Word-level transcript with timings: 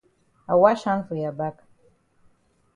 I 0.49 0.55
wash 0.55 0.85
hand 0.85 1.07
for 1.07 1.13
ya 1.13 1.29
back. 1.29 1.61